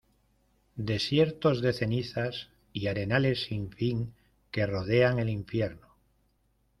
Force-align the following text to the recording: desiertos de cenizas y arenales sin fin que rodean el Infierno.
desiertos 0.77 1.61
de 1.61 1.73
cenizas 1.73 2.49
y 2.73 2.87
arenales 2.87 3.43
sin 3.43 3.69
fin 3.71 4.15
que 4.49 4.65
rodean 4.65 5.19
el 5.19 5.29
Infierno. 5.29 5.95